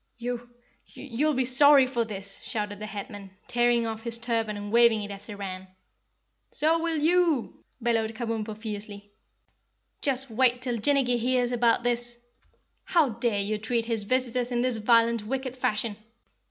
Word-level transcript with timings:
"You 0.17 0.49
you 0.87 1.03
YOU'LL 1.03 1.35
be 1.35 1.45
sorry 1.45 1.85
for 1.85 2.03
this!" 2.03 2.41
shouted 2.43 2.79
the 2.79 2.87
Headman, 2.87 3.37
tearing 3.45 3.85
off 3.85 4.01
his 4.01 4.17
turban 4.17 4.57
and 4.57 4.71
waving 4.71 5.03
it 5.03 5.11
as 5.11 5.27
he 5.27 5.35
ran. 5.35 5.67
"So 6.49 6.79
will 6.81 6.97
you!" 6.97 7.63
bellowed 7.79 8.15
Kabumpo 8.15 8.57
fiercely. 8.57 9.11
"Just 10.01 10.31
wait 10.31 10.59
till 10.63 10.79
Jinnicky 10.79 11.19
hears 11.19 11.51
about 11.51 11.83
this! 11.83 12.17
How 12.85 13.09
dare 13.09 13.41
you 13.41 13.59
treat 13.59 13.85
his 13.85 14.01
visitors 14.01 14.51
in 14.51 14.61
this 14.61 14.77
violent 14.77 15.27
wicked 15.27 15.55
fashion?" 15.55 15.95